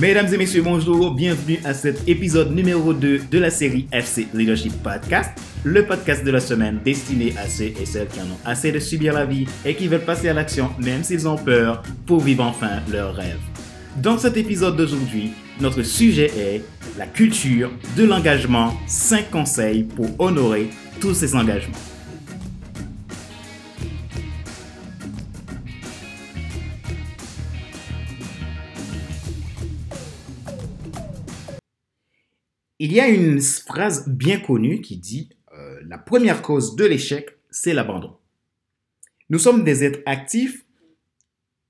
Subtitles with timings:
[0.00, 4.72] Mesdames et messieurs, bonjour, bienvenue à cet épisode numéro 2 de la série FC Leadership
[4.82, 5.30] Podcast,
[5.62, 8.78] le podcast de la semaine destiné à ceux et celles qui en ont assez de
[8.78, 12.44] subir la vie et qui veulent passer à l'action même s'ils ont peur pour vivre
[12.44, 13.36] enfin leurs rêves.
[13.98, 16.64] Dans cet épisode d'aujourd'hui, notre sujet est
[16.96, 21.76] la culture de l'engagement, 5 conseils pour honorer tous ces engagements.
[32.82, 37.28] Il y a une phrase bien connue qui dit euh, La première cause de l'échec,
[37.50, 38.16] c'est l'abandon.
[39.28, 40.64] Nous sommes des êtres actifs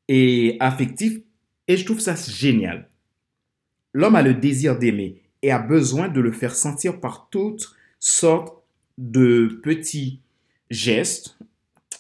[0.07, 1.19] et affectifs
[1.67, 2.89] et je trouve ça génial.
[3.93, 8.63] L'homme a le désir d'aimer et a besoin de le faire sentir par toutes sortes
[8.97, 10.21] de petits
[10.71, 11.37] gestes,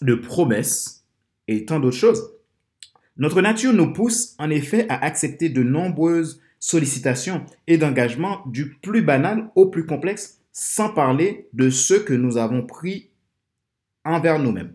[0.02, 1.04] de promesses
[1.48, 2.30] et tant d'autres choses.
[3.16, 9.02] Notre nature nous pousse en effet à accepter de nombreuses sollicitations et d'engagement du plus
[9.02, 13.08] banal au plus complexe, sans parler de ceux que nous avons pris
[14.04, 14.74] envers nous-mêmes.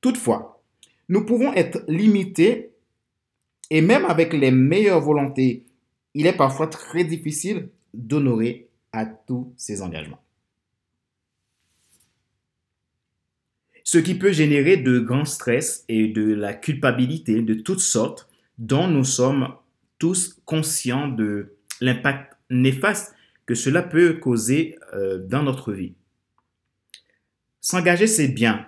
[0.00, 0.62] Toutefois,
[1.08, 2.72] nous pouvons être limités
[3.70, 5.64] et même avec les meilleures volontés,
[6.14, 10.20] il est parfois très difficile d'honorer à tous ces engagements.
[13.82, 18.88] Ce qui peut générer de grands stress et de la culpabilité de toutes sortes dont
[18.88, 19.54] nous sommes
[20.44, 23.14] conscients de l'impact néfaste
[23.46, 25.94] que cela peut causer euh, dans notre vie.
[27.60, 28.66] S'engager, c'est bien,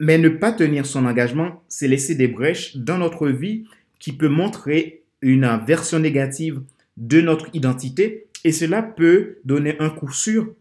[0.00, 3.64] mais ne pas tenir son engagement, c'est laisser des brèches dans notre vie
[3.98, 6.62] qui peut montrer une version négative
[6.96, 10.54] de notre identité et cela peut donner un coup sûr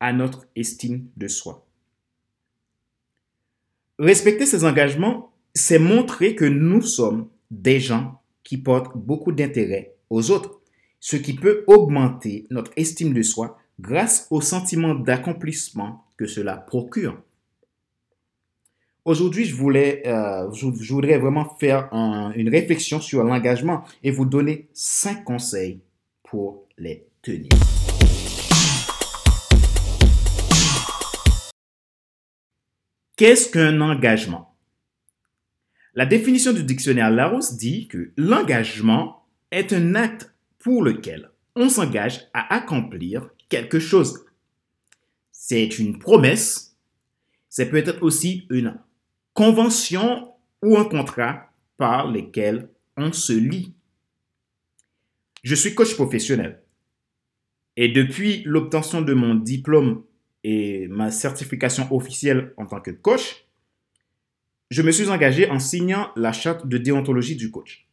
[0.00, 1.66] à notre estime de soi.
[3.98, 8.21] Respecter ses engagements, c'est montrer que nous sommes des gens
[8.52, 10.60] qui portent beaucoup d'intérêt aux autres,
[11.00, 17.18] ce qui peut augmenter notre estime de soi grâce au sentiment d'accomplissement que cela procure.
[19.06, 21.88] Aujourd'hui, je, voulais, euh, je, voudrais vraiment faire
[22.36, 25.80] une réflexion sur l'engagement et vous donner cinq conseils
[26.22, 27.48] pour les tenir.
[33.16, 34.51] Qu'est-ce qu'un engagement?
[35.94, 42.28] La définition du dictionnaire Larousse dit que l'engagement est un acte pour lequel on s'engage
[42.32, 44.24] à accomplir quelque chose.
[45.32, 46.78] C'est une promesse,
[47.48, 48.78] c'est peut-être aussi une
[49.34, 50.32] convention
[50.62, 53.74] ou un contrat par lesquels on se lie.
[55.42, 56.62] Je suis coach professionnel
[57.76, 60.04] et depuis l'obtention de mon diplôme
[60.44, 63.46] et ma certification officielle en tant que coach,
[64.72, 67.86] je me suis engagé en signant la charte de déontologie du coach.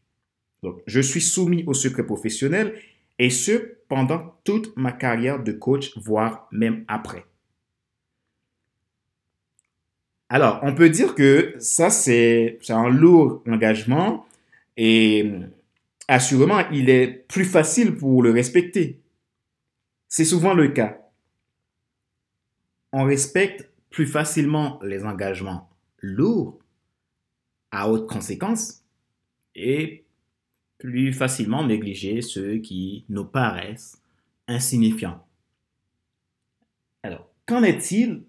[0.63, 2.73] Donc, je suis soumis au secret professionnel
[3.19, 7.25] et ce pendant toute ma carrière de coach, voire même après.
[10.29, 14.25] Alors, on peut dire que ça, c'est un lourd engagement
[14.77, 15.33] et
[16.07, 19.01] assurément, il est plus facile pour le respecter.
[20.07, 20.97] C'est souvent le cas.
[22.93, 25.69] On respecte plus facilement les engagements
[26.01, 26.57] lourds
[27.71, 28.83] à haute conséquence
[29.55, 30.05] et
[30.77, 34.01] plus facilement négliger ceux qui nous paraissent
[34.47, 35.25] insignifiants.
[37.03, 38.23] Alors, qu'en est-il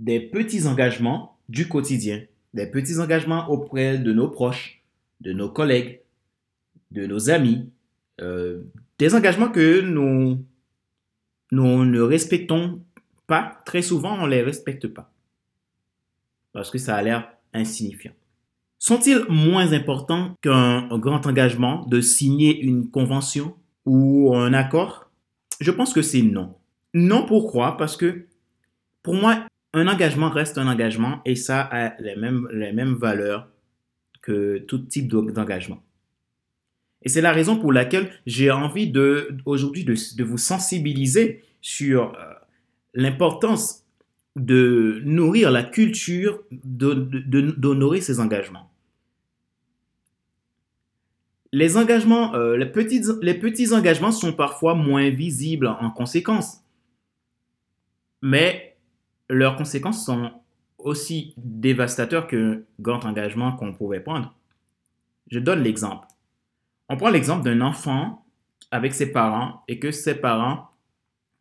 [0.00, 2.24] des petits engagements du quotidien,
[2.54, 4.82] des petits engagements auprès de nos proches,
[5.20, 6.00] de nos collègues,
[6.90, 7.70] de nos amis,
[8.20, 8.62] euh,
[8.98, 10.44] des engagements que nous,
[11.50, 12.82] nous ne respectons
[13.26, 15.12] pas, très souvent on ne les respecte pas,
[16.52, 18.12] parce que ça a l'air insignifiant.
[18.86, 23.56] Sont-ils moins importants qu'un grand engagement de signer une convention
[23.86, 25.10] ou un accord?
[25.58, 26.54] Je pense que c'est non.
[26.92, 27.78] Non, pourquoi?
[27.78, 28.26] Parce que
[29.02, 33.48] pour moi, un engagement reste un engagement et ça a les mêmes, valeurs
[34.20, 35.82] que tout type d'engagement.
[37.00, 42.14] Et c'est la raison pour laquelle j'ai envie de, aujourd'hui de, de, vous sensibiliser sur
[42.18, 42.34] euh,
[42.92, 43.82] l'importance
[44.36, 48.68] de nourrir la culture d'honorer ses engagements
[51.54, 56.64] les engagements, euh, les, petits, les petits engagements sont parfois moins visibles en conséquence,
[58.22, 58.76] mais
[59.28, 60.32] leurs conséquences sont
[60.78, 64.34] aussi dévastateurs que grand engagement qu'on pouvait prendre.
[65.30, 66.08] Je donne l'exemple.
[66.88, 68.26] On prend l'exemple d'un enfant
[68.72, 70.70] avec ses parents et que ses parents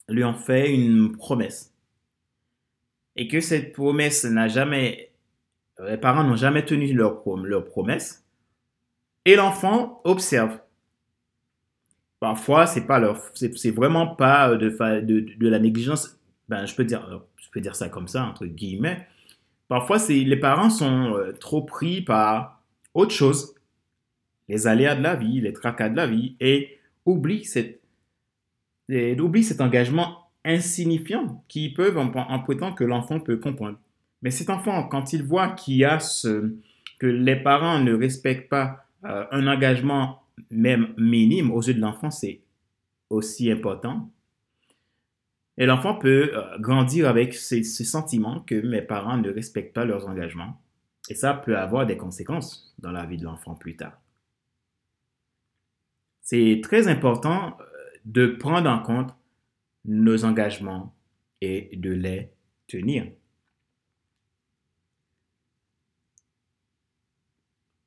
[0.07, 1.73] lui ont fait une promesse.
[3.15, 5.11] Et que cette promesse n'a jamais,
[5.83, 7.23] les parents n'ont jamais tenu leur
[7.65, 8.22] promesse
[9.25, 10.59] Et l'enfant observe.
[12.19, 14.69] Parfois, c'est pas leur, c'est vraiment pas de,
[15.01, 16.17] de, de, la négligence.
[16.47, 19.07] Ben, je peux dire, je peux dire ça comme ça entre guillemets.
[19.67, 23.55] Parfois, c'est les parents sont euh, trop pris par autre chose,
[24.47, 27.81] les aléas de la vie, les tracas de la vie, et oublient, cette,
[28.89, 33.79] et oublient cet engagement insignifiant qui peuvent en, en que l'enfant peut comprendre.
[34.21, 36.53] Mais cet enfant, quand il voit qu'il y a ce,
[36.99, 42.11] que les parents ne respectent pas euh, un engagement même minime aux yeux de l'enfant,
[42.11, 42.41] c'est
[43.09, 44.09] aussi important.
[45.57, 50.07] Et l'enfant peut euh, grandir avec ce, sentiment que mes parents ne respectent pas leurs
[50.07, 50.59] engagements.
[51.09, 53.99] Et ça peut avoir des conséquences dans la vie de l'enfant plus tard.
[56.21, 57.63] C'est très important euh,
[58.05, 59.13] de prendre en compte
[59.85, 60.95] nos engagements
[61.41, 62.29] et de les
[62.67, 63.11] tenir.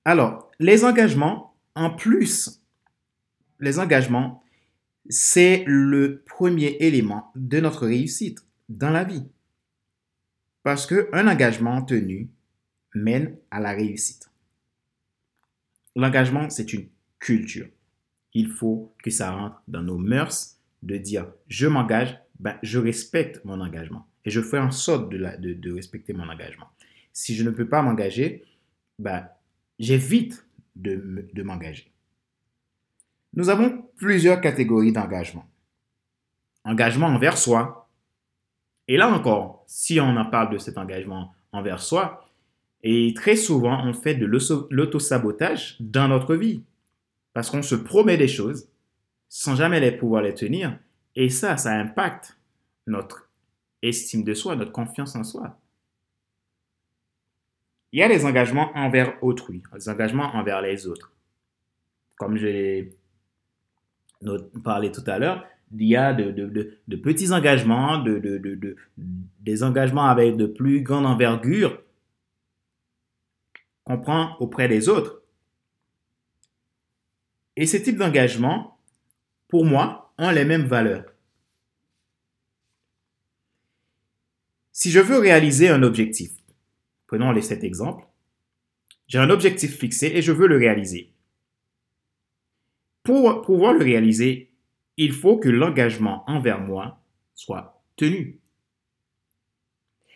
[0.06, 2.62] Alors, les engagements, en plus,
[3.58, 4.44] les engagements,
[5.08, 8.38] c'est le premier élément de notre réussite
[8.68, 9.26] dans la vie.
[10.62, 12.30] Parce qu'un engagement tenu
[12.94, 14.30] mène à la réussite.
[15.96, 16.86] L'engagement, c'est une
[17.18, 17.66] culture.
[18.32, 23.44] Il faut que ça rentre dans nos mœurs de dire je m'engage, ben, je respecte
[23.44, 25.18] mon engagement et je fais en sorte de,
[25.52, 26.68] de, respecter mon engagement.
[27.12, 28.44] Si je ne peux pas m'engager,
[29.00, 29.28] ben,
[29.78, 31.92] j'évite de, de m'engager.
[33.34, 35.44] Nous avons plusieurs catégories d'engagement.
[36.64, 37.88] Engagement envers soi.
[38.88, 42.28] Et là encore, si on en parle de cet engagement envers soi,
[42.82, 46.62] et très souvent on fait de l'autosabotage dans notre vie.
[47.32, 48.68] Parce qu'on se promet des choses
[49.28, 50.78] sans jamais les pouvoir les tenir.
[51.14, 52.38] Et ça, ça impacte
[52.86, 53.28] notre
[53.82, 55.58] estime de soi, notre confiance en soi.
[57.96, 61.14] Il y a des engagements envers autrui, des engagements envers les autres.
[62.18, 62.90] Comme je
[64.62, 68.04] parlé tout à l'heure, il y a de, petits engagements,
[69.40, 71.82] des engagements avec de plus grande envergure
[73.84, 75.22] qu'on prend auprès des autres.
[77.56, 78.78] Et ces types d'engagements,
[79.48, 81.06] pour moi, ont les mêmes valeurs.
[84.70, 86.32] Si je veux réaliser un objectif,
[87.06, 88.04] Prenons les sept exemples.
[89.06, 91.12] J'ai un objectif fixé et je veux le réaliser.
[93.02, 94.50] Pour pouvoir le réaliser,
[94.96, 97.00] il faut que l'engagement envers moi
[97.34, 98.40] soit tenu.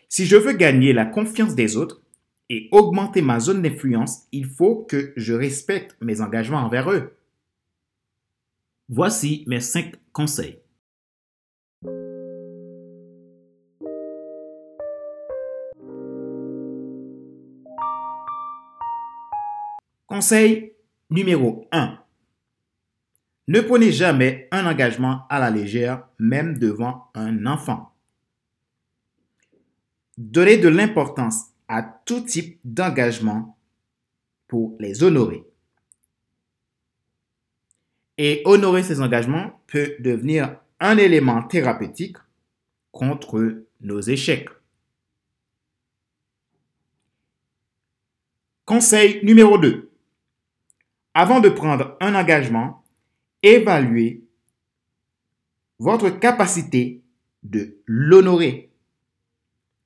[0.09, 2.03] Si je veux gagner la confiance des autres
[2.49, 7.17] et augmenter ma zone d'influence, il faut que je respecte mes engagements envers eux.
[8.89, 10.60] Voici mes cinq conseils.
[20.21, 20.75] Conseil
[21.09, 21.99] numéro 1.
[23.49, 27.95] Ne prenez jamais un engagement à la légère, même devant un enfant.
[30.19, 33.57] Donnez de l'importance à tout type d'engagement
[34.47, 35.43] pour les honorer.
[38.19, 42.19] Et honorer ces engagements peut devenir un élément thérapeutique
[42.93, 44.51] contre nos échecs.
[48.67, 49.90] Conseil numéro 2.
[51.15, 52.85] Avant de prendre un engagement,
[53.43, 54.23] évaluez
[55.79, 57.03] votre capacité
[57.43, 58.71] de l'honorer.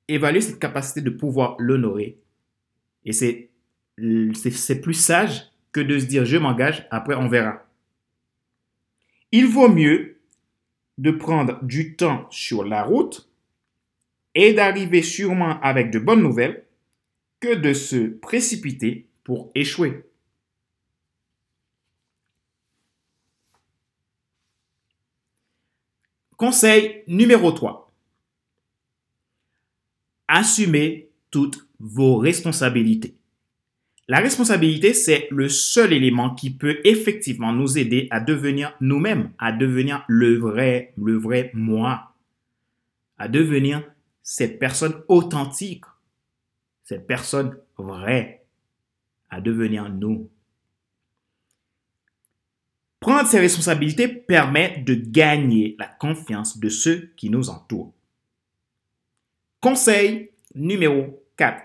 [0.07, 2.19] Évaluez cette capacité de pouvoir l'honorer.
[3.05, 3.49] Et c'est,
[4.81, 7.65] plus sage que de se dire je m'engage, après on verra.
[9.31, 10.19] Il vaut mieux
[10.97, 13.29] de prendre du temps sur la route
[14.33, 16.65] et d'arriver sûrement avec de bonnes nouvelles
[17.39, 20.03] que de se précipiter pour échouer.
[26.37, 27.93] Conseil numéro 3.
[30.27, 33.15] Assumez toutes vos responsabilités.
[34.07, 39.51] La responsabilité, c'est le seul élément qui peut effectivement nous aider à devenir nous-mêmes, à
[39.51, 42.13] devenir le vrai, le vrai moi,
[43.17, 43.83] à devenir
[44.21, 45.85] cette personne authentique,
[46.83, 48.45] cette personne vraie,
[49.29, 50.29] à devenir nous.
[53.05, 57.93] Prendre ses responsabilités permet de gagner la confiance de ceux qui nous entourent.
[59.61, 61.61] Conseil numéro 4.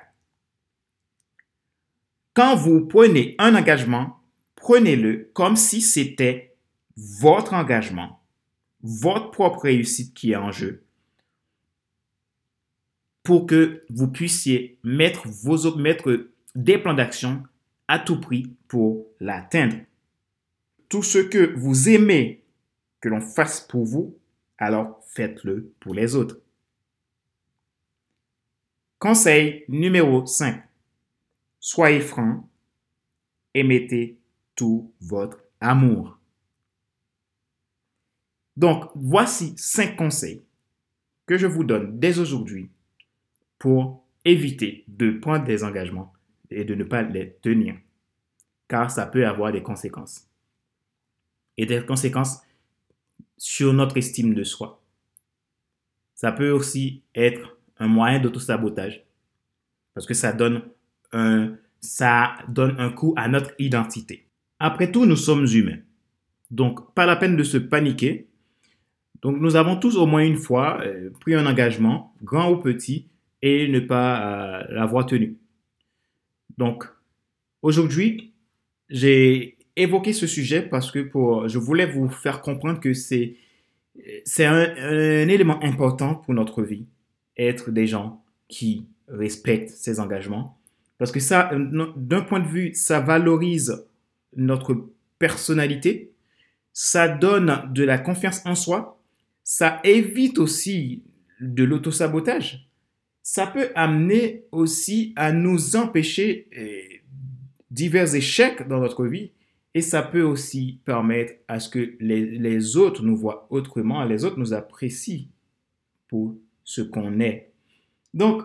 [2.35, 4.20] Quand vous prenez un engagement,
[4.54, 6.54] prenez-le comme si c'était
[6.99, 8.20] votre engagement,
[8.82, 10.85] votre propre réussite qui est en jeu,
[13.23, 17.42] pour que vous puissiez mettre, vos, mettre des plans d'action
[17.88, 19.76] à tout prix pour l'atteindre.
[20.90, 22.42] Tout ce que vous aimez
[23.00, 24.18] que l'on fasse pour vous,
[24.59, 26.40] alors faites-le pour les autres.
[28.99, 30.64] Conseil numéro 5.
[31.61, 32.50] Soyez franc
[33.54, 34.18] et mettez
[34.56, 36.18] tout votre amour.
[38.56, 40.42] Donc, voici cinq conseils
[41.25, 42.68] que je vous donne dès aujourd'hui
[43.61, 46.12] pour éviter de prendre des engagements
[46.50, 47.76] et de ne pas les tenir,
[48.66, 50.29] car ça peut avoir des conséquences.
[51.57, 52.40] Et des conséquences
[53.37, 54.83] sur notre estime de soi.
[56.14, 59.04] Ça peut aussi être un moyen d'autosabotage,
[59.95, 60.62] parce que ça donne
[61.12, 64.26] un, ça donne un coup à notre identité.
[64.59, 65.78] Après tout, nous sommes humains.
[66.50, 68.28] Donc, pas la peine de se paniquer.
[69.23, 73.09] Donc, nous avons tous au moins une fois euh, pris un engagement, grand ou petit,
[73.40, 75.38] et ne pas euh, l'avoir tenu.
[76.59, 76.85] Donc,
[77.62, 78.35] aujourd'hui,
[78.90, 83.36] j'ai évoqué ce sujet parce que pour, je voulais vous faire comprendre que c'est,
[84.24, 86.86] c'est un, un élément important pour notre vie,
[87.36, 90.58] être des gens qui respectent ses engagements.
[90.98, 91.50] Parce que ça,
[91.96, 93.86] d'un point de vue, ça valorise
[94.36, 96.12] notre personnalité,
[96.72, 99.00] ça donne de la confiance en soi,
[99.42, 101.02] ça évite aussi
[101.40, 102.68] de l'autosabotage.
[103.22, 107.02] Ça peut amener aussi à nous empêcher eh,
[107.70, 109.32] divers échecs dans notre vie
[109.74, 114.24] et ça peut aussi permettre à ce que les, les autres nous voient autrement, les
[114.24, 115.28] autres nous apprécient
[116.08, 116.34] pour
[116.64, 117.52] ce qu'on est.
[118.12, 118.42] Donc,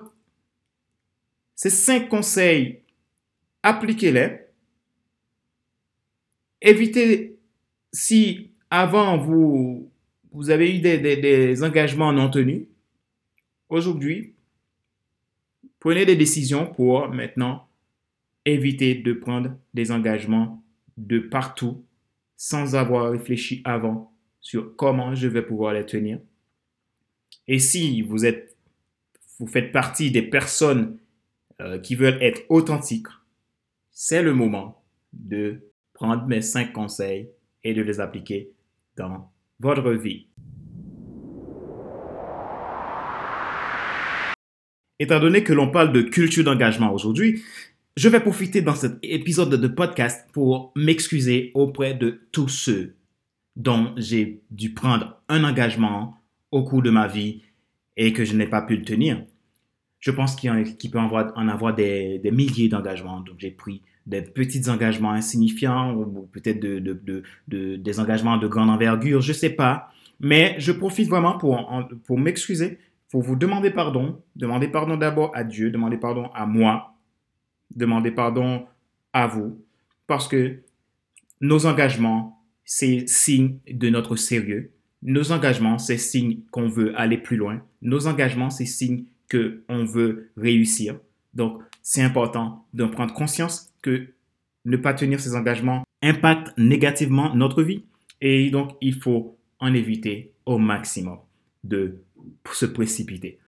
[1.56, 2.82] ces cinq conseils,
[3.64, 4.46] appliquez-les
[6.66, 7.38] évitez,
[7.94, 9.90] si avant vous,
[10.32, 12.64] vous avez eu des, engagements non tenus,
[13.70, 14.34] aujourd'hui,
[15.80, 17.68] prenez des décisions pour maintenant
[18.44, 20.62] éviter de prendre des engagements
[20.98, 21.86] de partout
[22.38, 26.20] sans avoir réfléchi avant sur comment je vais pouvoir les tenir.
[27.48, 28.58] Et si vous êtes,
[29.40, 30.98] vous faites partie des personnes
[31.62, 33.08] euh, qui veulent être authentiques,
[33.92, 34.84] c'est le moment
[35.14, 35.62] de
[35.94, 37.30] prendre mes cinq conseils
[37.64, 38.52] et de les appliquer
[38.96, 40.28] dans votre vie.
[45.00, 47.44] Étant donné que l'on parle de culture d'engagement aujourd'hui,
[47.96, 52.96] je vais profiter dans cet épisode de podcast pour m'excuser auprès de tous ceux
[53.56, 56.18] dont j'ai dû prendre un engagement
[56.52, 57.44] au cours de ma vie
[57.96, 59.24] et que je n'ai pas pu le tenir.
[60.02, 60.52] Je pense qu'il
[60.92, 63.22] peut en avoir, des, milliers d'engagements.
[63.22, 69.22] Donc j'ai pris des petits engagements insignifiants ou peut-être de, des engagements de grande envergure,
[69.22, 69.90] je ne sais pas.
[70.20, 71.66] Mais je profite vraiment pour,
[72.04, 72.78] pour m'excuser,
[73.10, 74.22] pour vous demander pardon.
[74.36, 76.95] Demander pardon d'abord à Dieu, demander pardon à moi,
[77.76, 78.66] demander pardon
[79.14, 79.62] à vous.
[80.08, 80.62] Parce que
[81.42, 84.72] nos engagements, c'est signe de notre sérieux.
[85.02, 87.62] Nos engagements, c'est signe qu'on veut aller plus loin.
[87.82, 90.98] Nos engagements, c'est signe qu'on veut réussir.
[91.34, 94.08] Donc, c'est important de prendre conscience que
[94.66, 97.84] ne pas tenir ses engagements impacte négativement notre vie.
[98.22, 101.20] Et donc, il faut en éviter au maximum
[101.64, 102.02] de
[102.52, 103.40] se précipiter.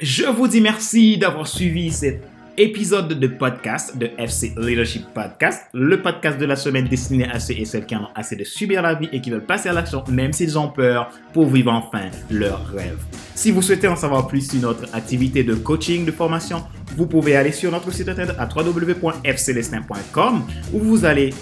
[0.00, 2.24] Je vous dis merci d'avoir suivi cette
[2.56, 7.54] épisode de podcast de FC Leadership Podcast, le podcast de la semaine destiné à ceux
[7.54, 9.72] et celles qui en ont assez de subir la vie et qui veulent passer à
[9.72, 12.98] l'action même s'ils ont peur pour vivre enfin leur rêve.
[13.34, 16.62] Si vous souhaitez en savoir plus sur notre activité de coaching, de formation,
[16.96, 20.42] vous pouvez aller sur notre site internet à www.fcelestin.com
[20.72, 21.34] où vous allez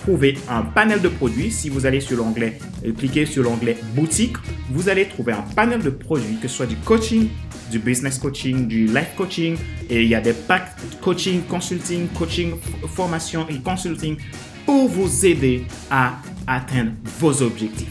[0.00, 1.50] trouver un panel de produits.
[1.50, 4.36] Si vous allez sur l'onglet, euh, cliquez sur l'onglet boutique,
[4.70, 7.28] vous allez trouver un panel de produits, que ce soit du coaching,
[7.70, 9.56] du business coaching, du life coaching,
[9.88, 12.56] et il y a des packs coaching, consulting, coaching,
[12.86, 14.16] formation et consulting
[14.64, 17.90] pour vous aider à atteindre vos objectifs.